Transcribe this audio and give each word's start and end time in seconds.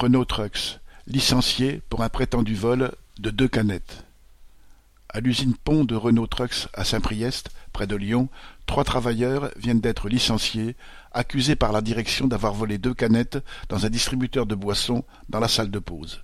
Renault 0.00 0.24
Trucks, 0.24 0.80
licencié 1.06 1.82
pour 1.90 2.02
un 2.02 2.08
prétendu 2.08 2.54
vol 2.54 2.92
de 3.18 3.28
deux 3.28 3.48
canettes. 3.48 4.06
À 5.10 5.20
l'usine 5.20 5.54
Pont 5.54 5.84
de 5.84 5.94
Renault 5.94 6.26
Trucks 6.26 6.68
à 6.72 6.84
Saint-Priest, 6.84 7.50
près 7.74 7.86
de 7.86 7.96
Lyon, 7.96 8.30
trois 8.64 8.84
travailleurs 8.84 9.50
viennent 9.58 9.82
d'être 9.82 10.08
licenciés, 10.08 10.74
accusés 11.12 11.54
par 11.54 11.70
la 11.70 11.82
direction 11.82 12.28
d'avoir 12.28 12.54
volé 12.54 12.78
deux 12.78 12.94
canettes 12.94 13.44
dans 13.68 13.84
un 13.84 13.90
distributeur 13.90 14.46
de 14.46 14.54
boissons 14.54 15.04
dans 15.28 15.38
la 15.38 15.48
salle 15.48 15.70
de 15.70 15.78
pause. 15.78 16.22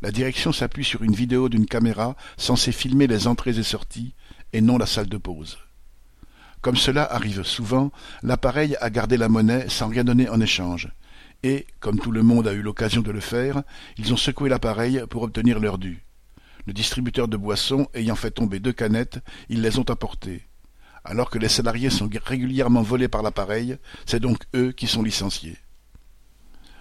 La 0.00 0.10
direction 0.10 0.50
s'appuie 0.50 0.82
sur 0.82 1.02
une 1.02 1.14
vidéo 1.14 1.50
d'une 1.50 1.66
caméra 1.66 2.16
censée 2.38 2.72
filmer 2.72 3.06
les 3.06 3.26
entrées 3.26 3.58
et 3.58 3.64
sorties, 3.64 4.14
et 4.54 4.62
non 4.62 4.78
la 4.78 4.86
salle 4.86 5.10
de 5.10 5.18
pause. 5.18 5.58
Comme 6.62 6.76
cela 6.76 7.04
arrive 7.04 7.42
souvent, 7.42 7.92
l'appareil 8.22 8.78
a 8.80 8.88
gardé 8.88 9.18
la 9.18 9.28
monnaie 9.28 9.68
sans 9.68 9.88
rien 9.88 10.04
donner 10.04 10.30
en 10.30 10.40
échange 10.40 10.88
et, 11.42 11.66
comme 11.80 11.98
tout 11.98 12.12
le 12.12 12.22
monde 12.22 12.48
a 12.48 12.52
eu 12.52 12.62
l'occasion 12.62 13.02
de 13.02 13.10
le 13.10 13.20
faire, 13.20 13.62
ils 13.98 14.12
ont 14.12 14.16
secoué 14.16 14.48
l'appareil 14.48 15.02
pour 15.08 15.22
obtenir 15.22 15.60
leur 15.60 15.78
dû. 15.78 16.04
Le 16.66 16.72
distributeur 16.72 17.28
de 17.28 17.36
boissons 17.36 17.88
ayant 17.94 18.16
fait 18.16 18.32
tomber 18.32 18.58
deux 18.58 18.72
canettes, 18.72 19.20
ils 19.48 19.62
les 19.62 19.78
ont 19.78 19.88
apportées. 19.88 20.42
Alors 21.04 21.30
que 21.30 21.38
les 21.38 21.48
salariés 21.48 21.90
sont 21.90 22.10
régulièrement 22.24 22.82
volés 22.82 23.06
par 23.06 23.22
l'appareil, 23.22 23.76
c'est 24.06 24.18
donc 24.18 24.38
eux 24.54 24.72
qui 24.72 24.88
sont 24.88 25.02
licenciés. 25.02 25.56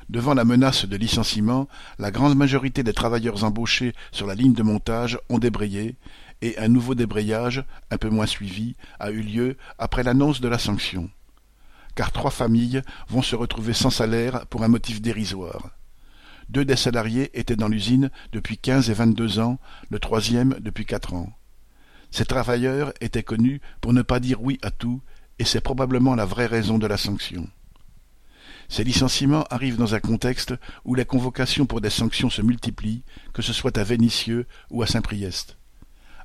Devant 0.10 0.34
la 0.34 0.46
menace 0.46 0.86
de 0.86 0.98
licenciement, 0.98 1.68
la 2.00 2.12
grande 2.12 2.36
majorité 2.36 2.84
des 2.84 2.94
travailleurs 2.94 3.44
embauchés 3.44 3.94
sur 4.12 4.26
la 4.26 4.36
ligne 4.36 4.54
de 4.54 4.64
montage 4.64 5.20
ont 5.30 5.40
débrayé, 5.40 5.96
et 6.42 6.58
un 6.58 6.68
nouveau 6.68 6.96
débrayage, 6.96 7.64
un 7.92 7.98
peu 7.98 8.10
moins 8.10 8.26
suivi, 8.26 8.76
a 9.00 9.12
eu 9.12 9.22
lieu 9.22 9.58
après 9.78 10.04
l'annonce 10.04 10.42
de 10.42 10.48
la 10.48 10.60
sanction 10.60 11.10
car 11.96 12.12
trois 12.12 12.32
familles 12.32 12.82
vont 13.08 13.22
se 13.22 13.36
retrouver 13.36 13.74
sans 13.74 13.90
salaire 13.90 14.46
pour 14.48 14.64
un 14.64 14.68
motif 14.68 15.02
dérisoire. 15.02 15.72
Deux 16.50 16.66
des 16.66 16.76
salariés 16.76 17.32
étaient 17.34 17.56
dans 17.56 17.68
l'usine 17.68 18.12
depuis 18.32 18.58
quinze 18.58 18.90
et 18.90 18.94
vingt-deux 18.94 19.40
ans, 19.40 19.58
le 19.90 20.00
troisième 20.00 20.56
depuis 20.60 20.86
quatre 20.86 21.14
ans. 21.14 21.34
Ces 22.12 22.26
travailleurs 22.26 22.94
étaient 23.02 23.24
connus 23.24 23.62
pour 23.82 23.94
ne 23.94 24.04
pas 24.04 24.20
dire 24.20 24.42
oui 24.42 24.60
à 24.62 24.72
tout, 24.72 25.02
et 25.40 25.46
c'est 25.46 25.62
probablement 25.62 26.16
la 26.16 26.26
vraie 26.26 26.46
raison 26.46 26.78
de 26.78 26.88
la 26.88 26.98
sanction. 26.98 27.48
Ces 28.70 28.84
licenciements 28.84 29.46
arrivent 29.50 29.78
dans 29.78 29.96
un 29.96 30.00
contexte 30.00 30.54
où 30.86 30.96
les 30.96 31.06
convocations 31.06 31.66
pour 31.66 31.82
des 31.82 31.90
sanctions 31.90 32.30
se 32.30 32.42
multiplient, 32.42 33.04
que 33.34 33.42
ce 33.42 33.54
soit 33.54 33.78
à 33.78 33.84
Vénissieux 33.84 34.48
ou 34.70 34.82
à 34.82 34.88
Saint-Priest. 34.88 35.58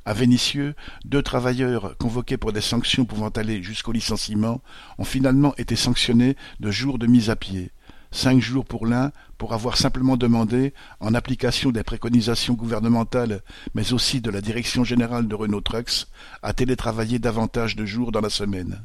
À 0.06 0.15
Vénissieux, 0.15 0.75
deux 1.05 1.23
travailleurs 1.23 1.97
convoqués 1.98 2.39
pour 2.39 2.53
des 2.53 2.62
sanctions 2.62 3.05
pouvant 3.05 3.29
aller 3.29 3.62
jusqu'au 3.62 3.93
licenciement 3.93 4.62
ont 4.98 5.05
finalement 5.05 5.55
été 5.56 5.77
sanctionnés 5.77 6.37
de 6.59 6.70
jours 6.70 6.98
de 6.98 7.06
mise 7.06 7.29
à 7.29 7.37
pied, 7.37 7.70
cinq 8.11 8.41
jours 8.41 8.65
pour 8.65 8.87
l'un 8.87 9.12
pour 9.37 9.53
avoir 9.53 9.77
simplement 9.77 10.17
demandé, 10.17 10.75
en 11.01 11.15
application 11.15 11.71
des 11.71 11.83
préconisations 11.83 12.55
gouvernementales 12.55 13.43
mais 13.75 13.93
aussi 13.93 14.21
de 14.21 14.31
la 14.31 14.41
direction 14.41 14.84
générale 14.84 15.28
de 15.28 15.34
Renault 15.34 15.61
Trucks, 15.61 16.06
à 16.43 16.55
télétravailler 16.55 17.19
davantage 17.19 17.77
de 17.77 17.84
jours 17.84 18.11
dans 18.11 18.21
la 18.21 18.31
semaine. 18.31 18.84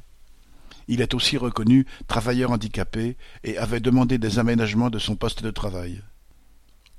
Il 0.88 1.02
est 1.02 1.14
aussi 1.14 1.38
reconnu 1.38 1.86
travailleur 2.08 2.52
handicapé 2.52 3.18
et 3.44 3.58
avait 3.58 3.80
demandé 3.80 4.18
des 4.18 4.38
aménagements 4.38 4.90
de 4.90 5.00
son 5.00 5.16
poste 5.16 5.44
de 5.44 5.52
travail. 5.52 6.02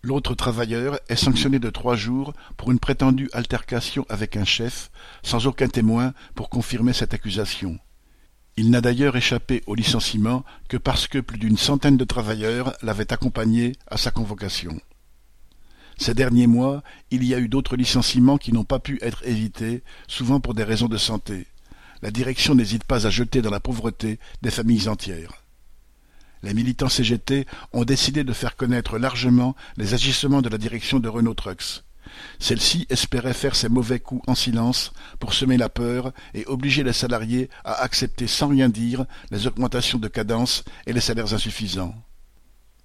L'autre 0.03 0.35
travailleur 0.35 1.01
est 1.09 1.17
sanctionné 1.17 1.59
de 1.59 1.71
trois 1.71 1.97
jours 1.97 2.33
pour 2.57 2.71
une 2.71 2.79
prétendue 2.79 3.29
altercation 3.33 4.07
avec 4.09 4.37
un 4.37 4.45
chef, 4.45 4.91
sans 5.23 5.47
aucun 5.47 5.69
témoin 5.69 6.15
pour 6.35 6.49
confirmer 6.49 6.93
cette 6.93 7.15
accusation. 7.15 7.79
Il 8.57 8.71
n'a 8.71 8.81
d'ailleurs 8.81 9.17
échappé 9.17 9.63
au 9.67 9.75
licenciement 9.75 10.45
que 10.69 10.77
parce 10.77 11.09
que 11.09 11.19
plus 11.19 11.39
d'une 11.39 11.59
centaine 11.59 11.97
de 11.97 12.05
travailleurs 12.05 12.73
l'avaient 12.83 13.13
accompagné 13.13 13.73
à 13.89 13.97
sa 13.97 14.11
convocation. 14.11 14.81
Ces 15.99 16.15
derniers 16.15 16.47
mois, 16.47 16.83
il 17.11 17.25
y 17.25 17.35
a 17.35 17.39
eu 17.39 17.49
d'autres 17.49 17.77
licenciements 17.77 18.39
qui 18.39 18.53
n'ont 18.53 18.65
pas 18.65 18.79
pu 18.79 18.99
être 19.03 19.27
évités, 19.27 19.83
souvent 20.09 20.41
pour 20.41 20.55
des 20.55 20.65
raisons 20.65 20.89
de 20.89 20.99
santé. 20.99 21.47
La 22.03 22.11
direction 22.11 22.55
n'hésite 22.55 22.85
pas 22.85 23.07
à 23.07 23.11
jeter 23.11 23.43
dans 23.43 23.51
la 23.51 23.61
pauvreté 23.61 24.19
des 24.43 24.51
familles 24.51 24.89
entières 24.89 25.46
les 26.43 26.55
militants 26.55 26.89
CGT 26.89 27.47
ont 27.73 27.85
décidé 27.85 28.25
de 28.25 28.33
faire 28.33 28.57
connaître 28.57 28.99
largement 28.99 29.57
les 29.77 29.95
agissements 29.95 30.43
de 30.43 30.49
la 30.49 30.59
direction 30.59 30.99
de 30.99 31.09
Renault 31.09 31.35
Trucks. 31.35 31.83
Celle-ci 32.39 32.87
espérait 32.89 33.35
faire 33.35 33.57
ses 33.57 33.69
mauvais 33.69 34.01
coups 34.01 34.23
en 34.27 34.35
silence 34.35 34.93
pour 35.19 35.35
semer 35.35 35.57
la 35.57 35.69
peur 35.69 36.13
et 36.35 36.47
obliger 36.47 36.83
les 36.83 36.93
salariés 36.93 37.51
à 37.65 37.83
accepter 37.83 38.27
sans 38.27 38.49
rien 38.49 38.69
dire 38.69 39.07
les 39.31 39.47
augmentations 39.47 39.99
de 39.99 40.09
cadence 40.09 40.65
et 40.87 40.93
les 40.93 41.01
salaires 41.01 41.35
insuffisants. 41.35 41.95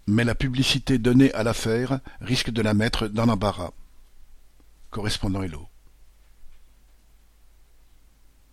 Mais 0.08 0.24
la 0.24 0.36
publicité 0.36 0.98
donnée 0.98 1.32
à 1.34 1.44
l'affaire 1.44 2.00
risque 2.20 2.50
de 2.50 2.62
la 2.62 2.74
mettre 2.74 3.08
dans 3.08 3.26
l'embarras. 3.26 3.72
Correspondant 4.90 5.44
Hello. 5.44 5.68